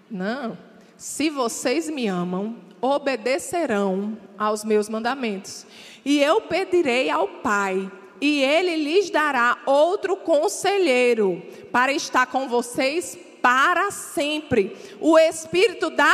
[0.09, 0.57] Não.
[0.95, 5.65] Se vocês me amam, obedecerão aos meus mandamentos.
[6.05, 13.17] E eu pedirei ao Pai, e ele lhes dará outro conselheiro para estar com vocês
[13.41, 14.77] para sempre.
[15.01, 16.13] O Espírito da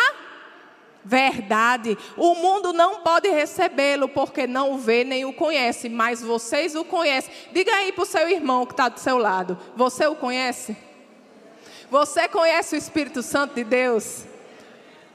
[1.04, 1.98] verdade.
[2.18, 6.84] O mundo não pode recebê-lo porque não o vê nem o conhece, mas vocês o
[6.84, 7.32] conhecem.
[7.52, 10.76] Diga aí para o seu irmão que está do seu lado: Você o conhece?
[11.90, 14.26] Você conhece o Espírito Santo de Deus?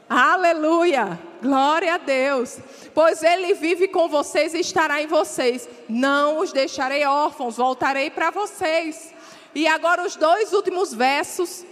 [0.08, 1.18] Aleluia!
[1.40, 2.58] Glória a Deus.
[2.94, 5.68] Pois ele vive com vocês e estará em vocês.
[5.88, 9.12] Não os deixarei órfãos, voltarei para vocês.
[9.54, 11.64] E agora os dois últimos versos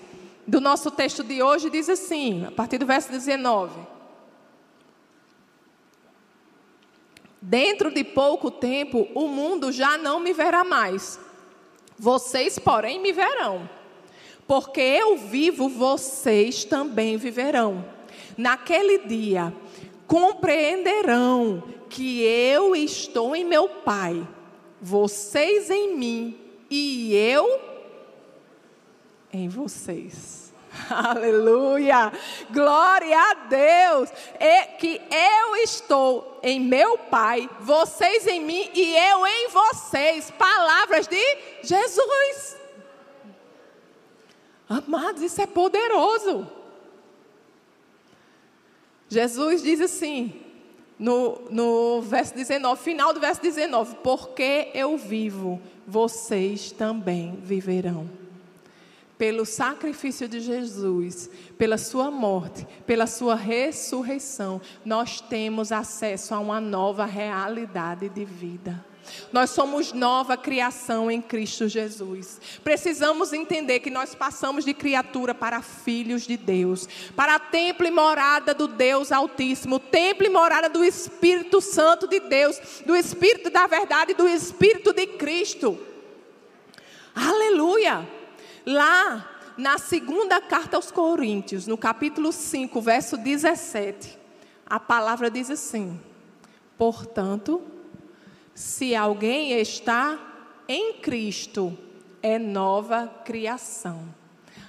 [0.47, 3.92] do nosso texto de hoje diz assim, a partir do verso 19.
[7.45, 11.19] Dentro de pouco tempo, o mundo já não me verá mais.
[11.99, 13.69] Vocês, porém, me verão.
[14.47, 17.85] Porque eu vivo, vocês também viverão.
[18.37, 19.53] Naquele dia,
[20.07, 24.27] compreenderão que eu estou em meu Pai,
[24.81, 26.39] vocês em mim
[26.71, 27.61] e eu
[29.33, 30.42] em vocês.
[30.91, 32.13] Aleluia!
[32.51, 34.11] Glória a Deus!
[34.41, 40.31] E que eu estou em meu Pai, vocês em mim e eu em vocês.
[40.31, 42.57] Palavras de Jesus.
[44.69, 46.51] Amados, isso é poderoso.
[49.09, 50.41] Jesus diz assim,
[50.99, 58.22] no, no verso 19, final do verso 19: Porque eu vivo, vocês também viverão.
[59.23, 66.61] Pelo sacrifício de Jesus, pela sua morte, pela sua ressurreição, nós temos acesso a uma
[66.61, 68.85] nova realidade de vida.
[69.33, 72.41] Nós somos nova criação em Cristo Jesus.
[72.65, 78.53] Precisamos entender que nós passamos de criatura para filhos de Deus, para templo e morada
[78.53, 84.15] do Deus Altíssimo, templo e morada do Espírito Santo de Deus, do Espírito da verdade,
[84.15, 85.79] do Espírito de Cristo.
[87.15, 88.21] Aleluia!
[88.65, 94.19] Lá na segunda carta aos Coríntios, no capítulo 5, verso 17,
[94.65, 96.01] a palavra diz assim:
[96.79, 97.63] Portanto,
[98.55, 100.19] se alguém está
[100.69, 101.77] em Cristo,
[102.23, 104.15] é nova criação.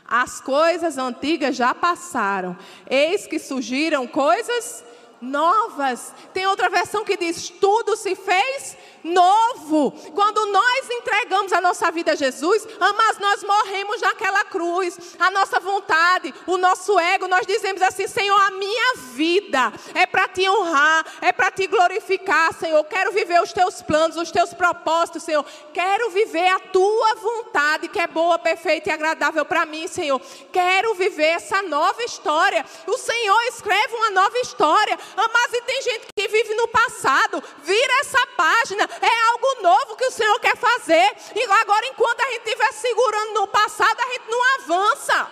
[0.05, 2.57] As coisas antigas já passaram,
[2.89, 4.83] eis que surgiram coisas
[5.21, 6.13] novas.
[6.33, 9.91] Tem outra versão que diz: tudo se fez novo.
[10.13, 14.97] Quando nós entregamos a nossa vida a Jesus, mas nós morremos naquela cruz.
[15.19, 20.27] A nossa vontade, o nosso ego, nós dizemos assim: Senhor, a minha vida é para
[20.27, 22.83] te honrar, é para te glorificar, Senhor.
[22.85, 25.45] Quero viver os teus planos, os teus propósitos, Senhor.
[25.73, 30.21] Quero viver a tua vontade, que é boa, perfeita e agradável para mim, Senhor.
[30.51, 32.65] Quero viver essa nova história.
[32.87, 34.97] O Senhor escreve uma nova história.
[35.15, 37.43] Mas e tem gente que vive no passado.
[37.63, 41.15] Vira essa página é algo novo que o Senhor quer fazer.
[41.35, 45.31] E agora, enquanto a gente estiver segurando no passado, a gente não avança.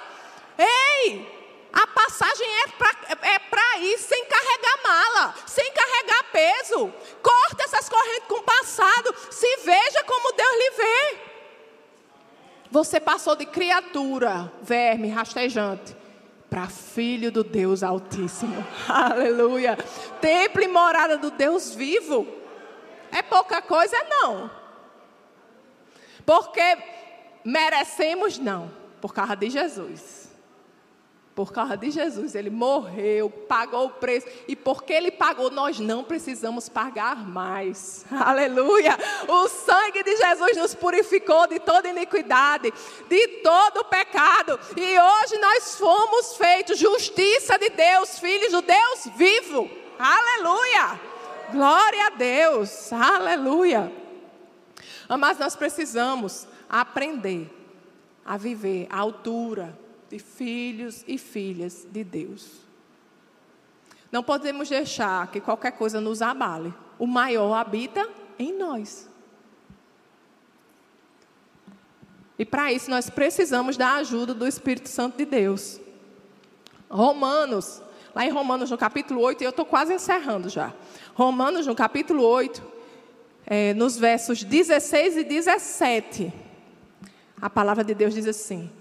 [0.58, 1.41] Ei!
[1.74, 6.93] A passagem é para é ir sem carregar mala, sem carregar peso.
[7.21, 9.15] Corta essas correntes com o passado.
[9.30, 11.19] Se veja como Deus lhe vê.
[12.69, 15.95] Você passou de criatura, verme, rastejante,
[16.50, 18.65] para filho do Deus Altíssimo.
[18.88, 19.78] Aleluia.
[20.19, 22.40] Templo e morada do Deus vivo.
[23.12, 23.95] É pouca coisa?
[24.10, 24.50] Não.
[26.26, 26.78] Porque
[27.43, 28.38] merecemos?
[28.38, 28.71] Não.
[29.00, 30.21] Por causa de Jesus.
[31.34, 36.04] Por causa de Jesus, ele morreu, pagou o preço, e porque ele pagou, nós não
[36.04, 38.06] precisamos pagar mais.
[38.12, 38.97] Aleluia!
[39.28, 42.74] O sangue de Jesus nos purificou de toda iniquidade,
[43.08, 49.69] de todo pecado, e hoje nós fomos feitos justiça de Deus, filhos do Deus vivo.
[49.97, 51.11] Aleluia!
[51.52, 53.92] Glória a Deus, aleluia.
[55.20, 57.50] Mas nós precisamos aprender
[58.26, 59.78] a viver à altura
[60.10, 62.62] de filhos e filhas de Deus.
[64.12, 66.74] Não podemos deixar que qualquer coisa nos abale.
[67.00, 69.10] O maior habita em nós.
[72.38, 75.80] E para isso nós precisamos da ajuda do Espírito Santo de Deus.
[76.90, 77.82] Romanos,
[78.14, 80.74] lá em Romanos no capítulo 8, e eu estou quase encerrando já.
[81.21, 82.63] Romanos, no capítulo 8,
[83.45, 86.34] é, nos versos 16 e 17,
[87.39, 88.71] a palavra de Deus diz assim: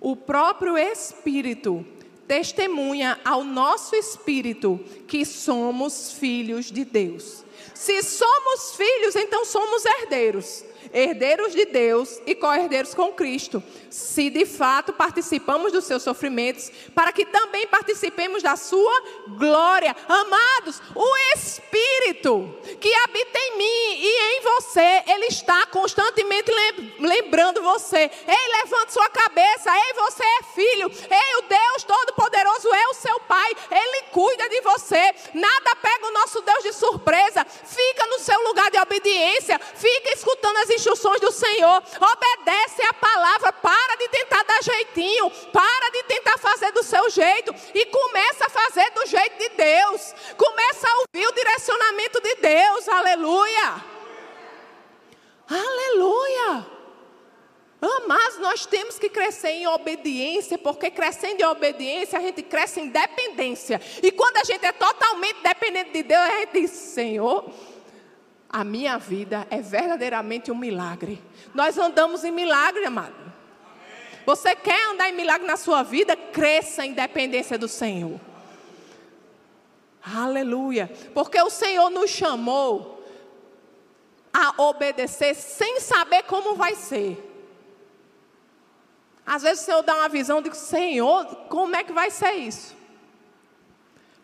[0.00, 1.84] O próprio Espírito
[2.26, 7.44] testemunha ao nosso espírito que somos filhos de Deus.
[7.74, 14.46] Se somos filhos, então somos herdeiros herdeiros de Deus e co-herdeiros com Cristo, se de
[14.46, 19.02] fato participamos dos seus sofrimentos, para que também participemos da sua
[19.38, 19.94] glória.
[20.08, 26.50] Amados, o Espírito que habita em mim e em você, ele está constantemente
[26.98, 28.10] lembrando você.
[28.26, 29.70] Ei, levante sua cabeça.
[29.70, 30.90] Ei, você é filho.
[30.90, 33.50] Ei, o Deus Todo-Poderoso é o seu Pai.
[33.70, 35.14] Ele cuida de você.
[35.34, 37.44] Nada pega o nosso Deus de surpresa.
[37.44, 39.58] Fica no seu lugar de obediência.
[39.58, 41.82] Fica escutando as instruções do Senhor.
[42.00, 43.52] Obedece a palavra.
[43.52, 45.30] Para de tentar dar jeitinho.
[45.52, 47.54] Para de tentar fazer do seu jeito.
[47.74, 50.14] E começa a fazer do jeito de Deus.
[50.36, 52.88] Começa a ouvir o direcionamento de Deus.
[52.88, 53.84] Aleluia.
[55.48, 56.80] Aleluia.
[58.06, 62.88] Mas nós temos que crescer em obediência, porque crescendo em obediência, a gente cresce em
[62.88, 63.80] dependência.
[64.02, 67.48] E quando a gente é totalmente dependente de Deus, a gente diz: Senhor,
[68.52, 71.22] a minha vida é verdadeiramente um milagre.
[71.54, 73.30] Nós andamos em milagre, amado.
[74.26, 76.16] Você quer andar em milagre na sua vida?
[76.16, 78.20] Cresça em dependência do Senhor.
[80.02, 80.90] Aleluia.
[81.14, 83.04] Porque o Senhor nos chamou
[84.32, 87.26] a obedecer sem saber como vai ser.
[89.24, 92.79] Às vezes o Senhor dá uma visão de Senhor, como é que vai ser isso?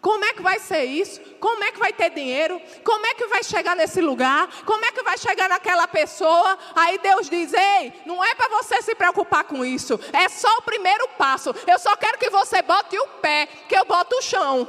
[0.06, 1.20] Como é que vai ser isso?
[1.40, 2.62] Como é que vai ter dinheiro?
[2.84, 4.48] Como é que vai chegar nesse lugar?
[4.64, 6.56] Como é que vai chegar naquela pessoa?
[6.76, 9.98] Aí Deus diz: Ei, não é para você se preocupar com isso.
[10.12, 11.52] É só o primeiro passo.
[11.66, 14.68] Eu só quero que você bote o pé, que eu boto o chão.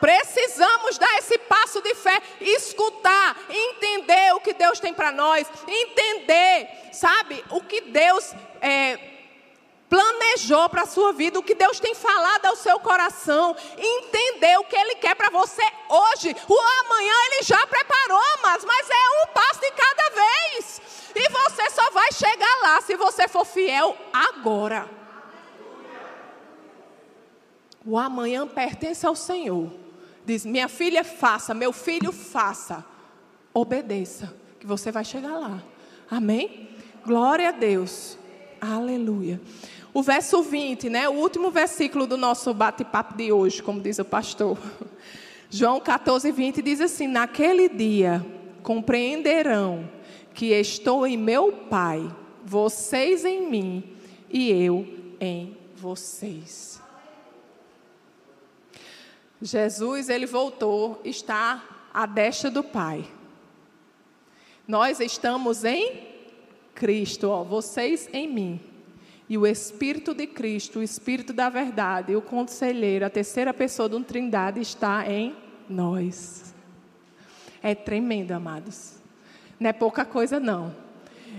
[0.00, 6.68] Precisamos dar esse passo de fé, escutar, entender o que Deus tem para nós, entender,
[6.92, 9.15] sabe, o que Deus é,
[9.88, 14.64] planejou para a sua vida, o que Deus tem falado ao seu coração, entender o
[14.64, 16.34] que Ele quer para você hoje.
[16.48, 20.80] O amanhã Ele já preparou, mas, mas é um passo de cada vez.
[21.14, 24.88] E você só vai chegar lá se você for fiel agora.
[27.84, 29.72] O amanhã pertence ao Senhor.
[30.24, 32.84] Diz: Minha filha, faça, meu filho, faça.
[33.54, 35.62] Obedeça, que você vai chegar lá.
[36.10, 36.68] Amém?
[37.04, 38.18] Glória a Deus.
[38.60, 39.40] Aleluia.
[39.96, 41.08] O verso 20, né?
[41.08, 44.58] O último versículo do nosso bate-papo de hoje, como diz o pastor.
[45.48, 48.22] João 14, 20 diz assim: Naquele dia
[48.62, 49.88] compreenderão
[50.34, 53.84] que estou em meu Pai, vocês em mim
[54.28, 54.86] e eu
[55.18, 56.78] em vocês.
[59.40, 63.02] Jesus, ele voltou, está à destra do Pai.
[64.68, 66.06] Nós estamos em
[66.74, 68.75] Cristo, ó, vocês em mim.
[69.28, 74.02] E o Espírito de Cristo, o Espírito da verdade, o conselheiro, a terceira pessoa um
[74.02, 75.34] trindade está em
[75.68, 76.54] nós.
[77.62, 78.94] É tremendo, amados.
[79.58, 80.85] Não é pouca coisa, não.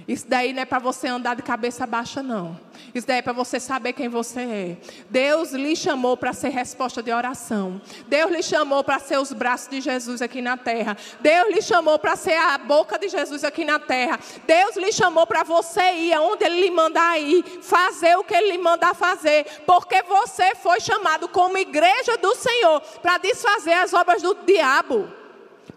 [0.07, 2.57] Isso daí não é para você andar de cabeça baixa, não.
[2.95, 4.77] Isso daí é para você saber quem você é.
[5.09, 7.81] Deus lhe chamou para ser resposta de oração.
[8.07, 10.95] Deus lhe chamou para ser os braços de Jesus aqui na terra.
[11.19, 14.17] Deus lhe chamou para ser a boca de Jesus aqui na terra.
[14.45, 17.43] Deus lhe chamou para você ir aonde Ele lhe mandar ir.
[17.61, 19.45] Fazer o que Ele lhe mandar fazer.
[19.65, 25.17] Porque você foi chamado como igreja do Senhor para desfazer as obras do diabo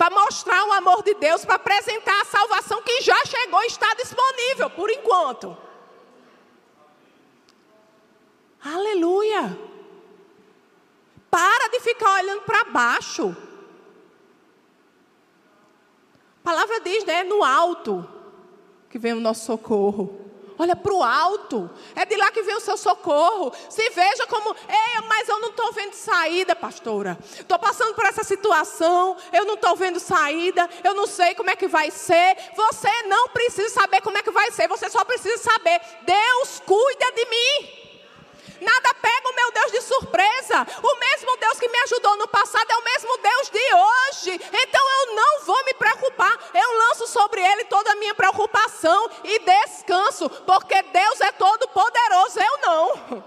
[0.01, 3.93] para mostrar o amor de Deus, para apresentar a salvação que já chegou e está
[3.93, 5.55] disponível por enquanto.
[8.65, 9.59] Aleluia.
[11.31, 13.37] Para de ficar olhando para baixo.
[16.39, 17.23] A palavra diz, né?
[17.23, 18.09] No alto
[18.89, 20.30] que vem o nosso socorro.
[20.61, 21.71] Olha para o alto.
[21.97, 23.51] É de lá que vem o seu socorro.
[23.71, 27.17] Se veja como, ei, mas eu não estou vendo saída, pastora.
[27.23, 29.17] Estou passando por essa situação.
[29.33, 30.69] Eu não estou vendo saída.
[30.85, 32.37] Eu não sei como é que vai ser.
[32.55, 34.69] Você não precisa saber como é que vai ser.
[34.69, 35.81] Você só precisa saber.
[36.03, 37.90] Deus cuida de mim.
[38.61, 40.67] Nada pega o meu Deus de surpresa.
[40.83, 44.41] O mesmo Deus que me ajudou no passado é o mesmo Deus de hoje.
[44.53, 46.39] Então eu não vou me preocupar.
[46.55, 52.39] Eu lanço sobre Ele toda a minha preocupação e descanso, porque Deus é todo poderoso.
[52.39, 53.25] Eu não.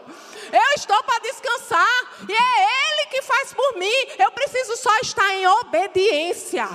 [0.51, 4.07] Eu estou para descansar e é Ele que faz por mim.
[4.19, 6.69] Eu preciso só estar em obediência.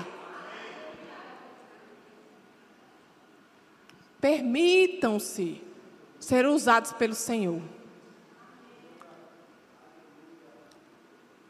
[4.21, 5.63] Permitam-se
[6.19, 7.63] ser usados pelo Senhor.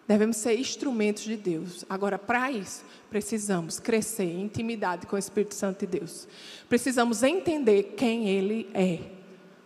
[0.09, 1.84] Devemos ser instrumentos de Deus.
[1.86, 6.26] Agora, para isso, precisamos crescer em intimidade com o Espírito Santo de Deus.
[6.66, 9.00] Precisamos entender quem Ele é.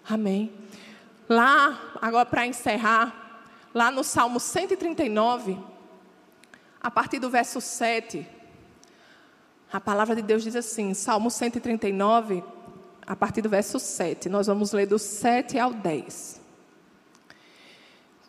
[0.05, 0.53] Amém.
[1.29, 5.57] Lá, agora para encerrar, lá no Salmo 139,
[6.81, 8.27] a partir do verso 7,
[9.73, 12.43] a palavra de Deus diz assim: Salmo 139,
[13.07, 14.29] a partir do verso 7.
[14.29, 16.41] Nós vamos ler do 7 ao 10.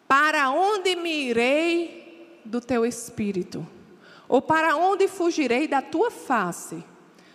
[0.07, 2.02] Para onde me irei
[2.45, 3.65] do teu espírito?
[4.27, 6.83] Ou para onde fugirei da tua face?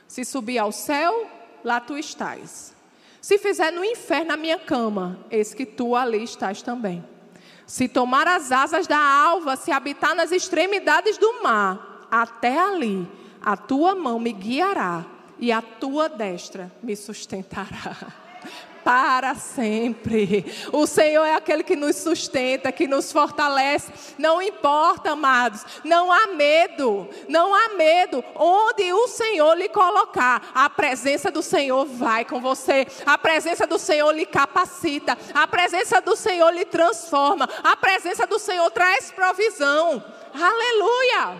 [0.06, 1.28] Se subir ao céu,
[1.62, 2.74] lá tu estás.
[3.20, 7.04] Se fizer no inferno a minha cama, eis que tu ali estás também.
[7.66, 13.06] Se tomar as asas da alva, se habitar nas extremidades do mar, até ali
[13.42, 15.04] a tua mão me guiará
[15.38, 17.96] e a tua destra me sustentará
[18.88, 20.46] para sempre.
[20.72, 23.92] O Senhor é aquele que nos sustenta, que nos fortalece.
[24.16, 28.24] Não importa, amados, não há medo, não há medo.
[28.34, 32.86] Onde o Senhor lhe colocar, a presença do Senhor vai com você.
[33.04, 35.18] A presença do Senhor lhe capacita.
[35.34, 37.46] A presença do Senhor lhe transforma.
[37.62, 40.02] A presença do Senhor traz provisão.
[40.32, 41.36] Aleluia!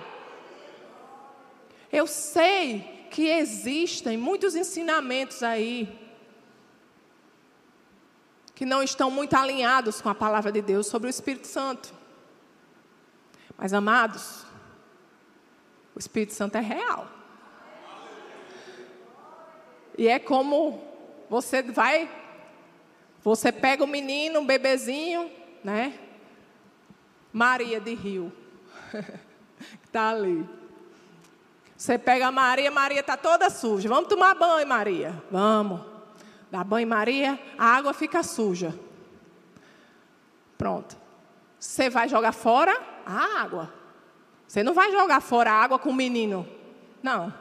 [1.90, 6.07] Eu sei que existem muitos ensinamentos aí
[8.59, 11.94] que não estão muito alinhados com a palavra de Deus sobre o Espírito Santo.
[13.56, 14.44] Mas, amados,
[15.94, 17.06] o Espírito Santo é real.
[19.96, 20.82] E é como
[21.30, 22.11] você vai,
[23.22, 25.30] você pega o menino, um bebezinho,
[25.62, 25.96] né?
[27.32, 28.32] Maria de Rio,
[29.86, 30.44] está ali.
[31.76, 33.88] Você pega a Maria, Maria está toda suja.
[33.88, 35.22] Vamos tomar banho, Maria.
[35.30, 35.97] Vamos.
[36.51, 38.78] Dá banho, Maria, a água fica suja.
[40.57, 40.96] Pronto.
[41.59, 43.72] Você vai jogar fora a água.
[44.46, 46.49] Você não vai jogar fora a água com o menino.
[47.03, 47.32] Não.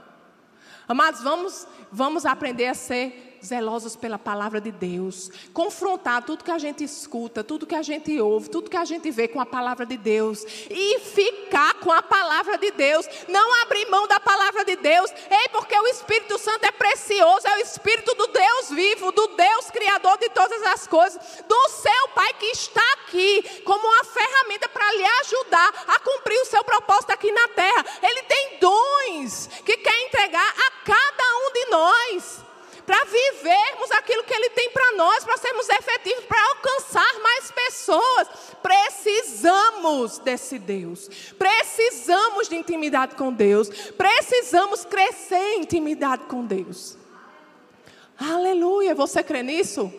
[0.87, 6.57] Amados, vamos, vamos aprender a ser zelosos pela palavra de Deus, confrontar tudo que a
[6.57, 9.85] gente escuta, tudo que a gente ouve, tudo que a gente vê com a palavra
[9.85, 14.75] de Deus e ficar com a palavra de Deus, não abrir mão da palavra de
[14.75, 19.27] Deus, ei, porque o Espírito Santo é precioso, é o Espírito do Deus vivo, do
[19.27, 24.67] Deus Criador de todas as coisas, do seu Pai que está aqui como uma ferramenta
[24.69, 27.85] para lhe ajudar a cumprir o seu propósito aqui na terra.
[28.01, 32.47] Ele tem dons que quer entregar a cada um de nós
[32.87, 38.29] para vivermos aquilo que Ele tem para nós, para sermos efetivos, para alcançar mais pessoas.
[38.63, 46.97] Precisamos desse Deus, precisamos de intimidade com Deus, precisamos crescer em intimidade com Deus.
[48.17, 49.93] Aleluia, você crê nisso?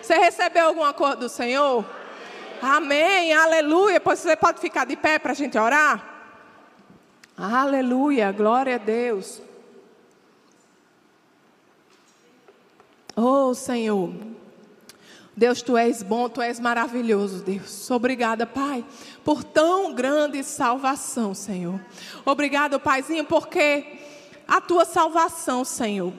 [0.00, 1.84] Você recebeu alguma coisa do Senhor?
[2.62, 4.00] Amém, aleluia.
[4.00, 6.06] Pois você pode ficar de pé para a gente orar?
[7.36, 9.42] Aleluia, glória a Deus.
[13.16, 14.12] Oh, Senhor.
[15.34, 17.90] Deus, tu és bom, tu és maravilhoso, Deus.
[17.90, 18.84] Obrigada, Pai,
[19.24, 21.80] por tão grande salvação, Senhor.
[22.24, 23.98] Obrigado, Paizinho, porque
[24.46, 26.12] a tua salvação, Senhor,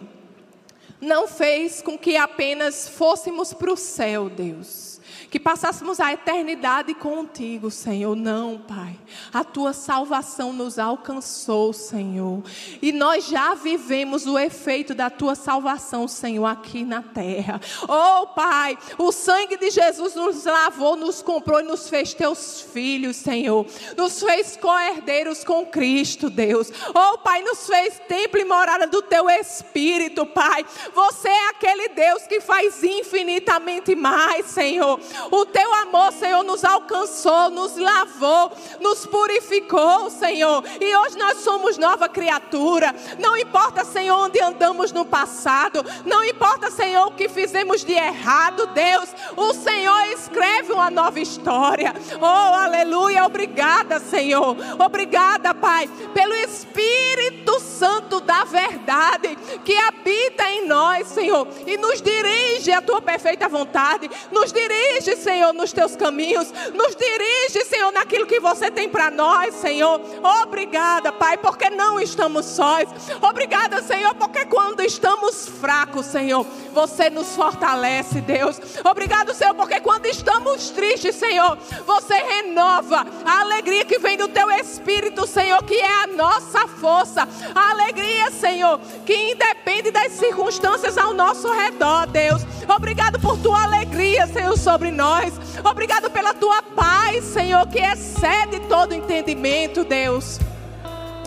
[0.99, 4.96] não fez com que apenas fôssemos para o céu, Deus
[5.29, 8.15] que passássemos a eternidade contigo, Senhor.
[8.15, 8.95] Não, Pai.
[9.33, 12.43] A tua salvação nos alcançou, Senhor.
[12.81, 17.59] E nós já vivemos o efeito da tua salvação, Senhor, aqui na terra.
[17.83, 23.17] Oh, Pai, o sangue de Jesus nos lavou, nos comprou e nos fez teus filhos,
[23.17, 23.65] Senhor.
[23.95, 26.71] Nos fez co-herdeiros com Cristo, Deus.
[26.89, 30.65] Oh, Pai, nos fez templo e morada do teu Espírito, Pai.
[30.93, 34.96] Você é aquele Deus que faz infinitamente mais, Senhor.
[35.31, 40.63] O teu amor, Senhor, nos alcançou, nos lavou, nos purificou, Senhor.
[40.79, 42.93] E hoje nós somos nova criatura.
[43.19, 45.83] Não importa, Senhor, onde andamos no passado.
[46.05, 49.09] Não importa, Senhor, o que fizemos de errado, Deus.
[49.35, 51.93] O Senhor escreve uma nova história.
[52.19, 53.25] Oh, aleluia.
[53.25, 54.55] Obrigada, Senhor.
[54.79, 62.71] Obrigada, Pai, pelo Espírito Santo da verdade que habita em nós, Senhor, e nos dirige
[62.71, 64.09] a tua perfeita vontade.
[64.31, 66.51] Nos dirige dirige, Senhor, nos teus caminhos.
[66.73, 70.01] Nos dirige, Senhor, naquilo que você tem para nós, Senhor.
[70.43, 72.87] Obrigada, Pai, porque não estamos sós.
[73.21, 78.59] Obrigada, Senhor, porque quando estamos fracos, Senhor, você nos fortalece, Deus.
[78.83, 84.49] Obrigado, Senhor, porque quando estamos tristes, Senhor, você renova a alegria que vem do teu
[84.51, 87.27] Espírito, Senhor, que é a nossa força.
[87.53, 92.41] A alegria, Senhor, que independe das circunstâncias ao nosso redor, Deus.
[92.67, 95.33] Obrigado por tua alegria, Senhor, sobre nós.
[95.63, 100.41] Obrigado pela tua paz, Senhor, que excede todo entendimento, Deus.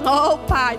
[0.05, 0.79] Oh, Pai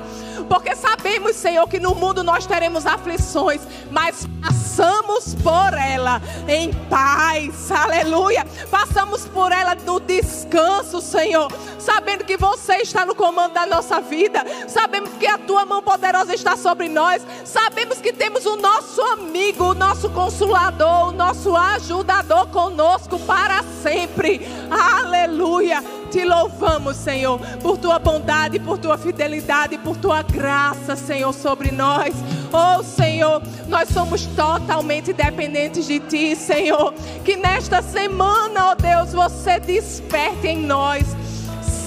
[0.51, 7.71] porque sabemos, Senhor, que no mundo nós teremos aflições, mas passamos por ela em paz,
[7.71, 8.45] aleluia.
[8.69, 11.49] Passamos por ela no descanso, Senhor,
[11.79, 16.35] sabendo que você está no comando da nossa vida, sabemos que a tua mão poderosa
[16.35, 22.47] está sobre nós, sabemos que temos o nosso amigo, o nosso consolador, o nosso ajudador
[22.47, 26.00] conosco para sempre, aleluia.
[26.11, 32.13] Te louvamos, Senhor, por tua bondade, por tua fidelidade, por tua graça, Senhor, sobre nós.
[32.51, 36.93] Oh, Senhor, nós somos totalmente dependentes de Ti, Senhor.
[37.23, 41.05] Que nesta semana, oh Deus, você desperte em nós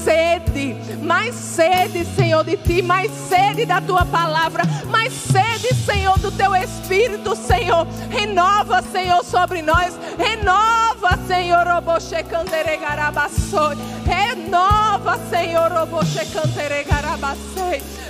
[0.04, 6.32] sede, mais sede, Senhor, de Ti, mais sede da Tua palavra, mais sede, Senhor, do
[6.32, 7.86] Teu Espírito, Senhor.
[8.10, 9.94] Renova, Senhor, sobre nós.
[10.18, 11.64] Renova, Senhor,
[14.04, 15.70] Renova, Senhor,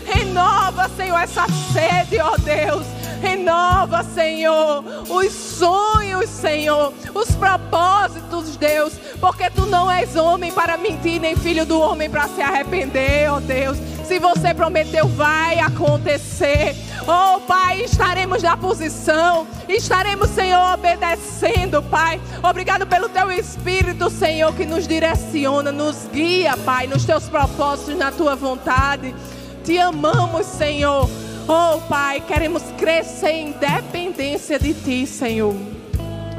[0.07, 2.87] Renova, Senhor, essa sede, ó Deus.
[3.21, 11.21] Renova, Senhor, os sonhos, Senhor, os propósitos, Deus, porque tu não és homem para mentir,
[11.21, 13.79] nem filho do homem para se arrepender, ó Deus.
[14.05, 16.77] Se você prometeu, vai acontecer.
[17.07, 22.19] Oh, Pai, estaremos na posição, estaremos, Senhor, obedecendo, Pai.
[22.43, 28.11] Obrigado pelo Teu Espírito, Senhor, que nos direciona, nos guia, Pai, nos Teus propósitos, na
[28.11, 29.15] Tua vontade.
[29.63, 31.11] Te amamos, Senhor.
[31.47, 35.55] Oh, Pai, queremos crescer em dependência de Ti, Senhor.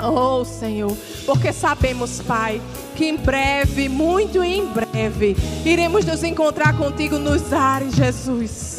[0.04, 0.98] Oh, Senhor,
[1.28, 2.60] porque sabemos, Pai,
[2.96, 8.75] que em breve, muito em breve, iremos nos encontrar contigo nos ares, Jesus.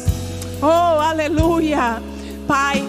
[0.61, 2.01] Oh, aleluia.
[2.47, 2.87] Pai,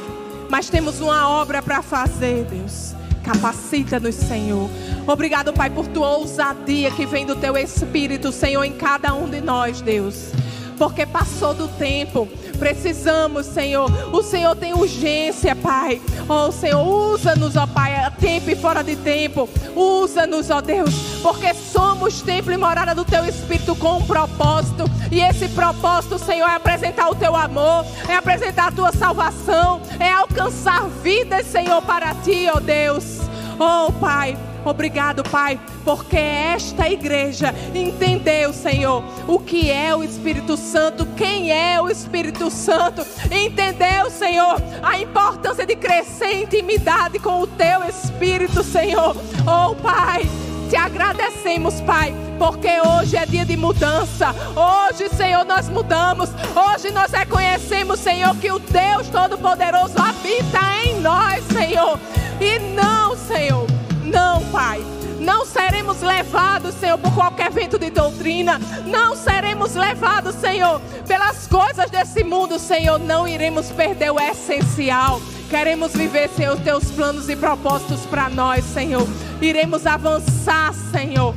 [0.49, 2.95] mas temos uma obra para fazer, Deus.
[3.23, 4.71] Capacita-nos, Senhor.
[5.07, 9.43] Obrigado, Pai, por tua ousadia que vem do teu Espírito, Senhor, em cada um de
[9.43, 10.31] nós, Deus.
[10.79, 12.27] Porque passou do tempo
[12.59, 13.91] Precisamos, Senhor.
[14.13, 16.01] O Senhor tem urgência, Pai.
[16.29, 19.49] Oh, Senhor, usa-nos, ó Pai, a tempo e fora de tempo.
[19.75, 24.85] Usa-nos, ó Deus, porque somos templo e morada do Teu Espírito com um propósito.
[25.11, 30.13] E esse propósito, Senhor, é apresentar o Teu amor, é apresentar a Tua salvação, é
[30.13, 33.19] alcançar vidas, Senhor, para Ti, ó Deus.
[33.59, 34.48] Oh, Pai.
[34.65, 41.81] Obrigado, Pai, porque esta igreja entendeu, Senhor, o que é o Espírito Santo, quem é
[41.81, 48.63] o Espírito Santo, entendeu, Senhor, a importância de crescer em intimidade com o Teu Espírito,
[48.63, 49.17] Senhor.
[49.47, 50.29] Oh, Pai,
[50.69, 54.35] te agradecemos, Pai, porque hoje é dia de mudança.
[54.55, 56.31] Hoje, Senhor, nós mudamos.
[56.55, 61.99] Hoje nós reconhecemos, Senhor, que o Deus Todo-Poderoso habita em nós, Senhor.
[62.41, 63.78] E não, Senhor
[64.09, 64.83] não, Pai.
[65.21, 68.61] Não seremos levados, Senhor, por qualquer vento de doutrina.
[68.87, 72.99] Não seremos levados, Senhor, pelas coisas desse mundo, Senhor.
[72.99, 75.21] Não iremos perder o essencial.
[75.51, 79.07] Queremos viver, Senhor, teus planos e propósitos para nós, Senhor.
[79.41, 81.35] Iremos avançar, Senhor,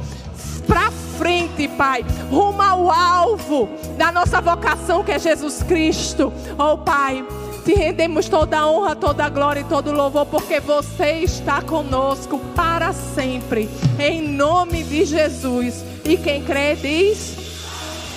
[0.68, 6.32] para frente, Pai, rumo ao alvo da nossa vocação que é Jesus Cristo.
[6.58, 7.26] Oh, Pai.
[7.64, 11.62] Te rendemos toda a honra, toda a glória e todo o louvor, porque você está
[11.62, 13.70] conosco para sempre.
[14.00, 15.84] Em nome de Jesus.
[16.04, 17.38] E quem crê diz: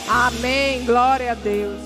[0.09, 0.85] Amém.
[0.87, 1.79] Glória a Deus.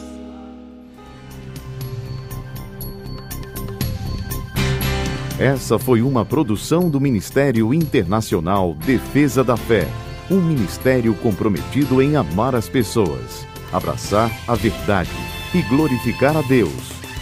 [5.39, 9.87] Essa foi uma produção do Ministério Internacional Defesa da Fé,
[10.29, 15.11] um ministério comprometido em amar as pessoas, abraçar a verdade
[15.55, 16.98] e glorificar a Deus.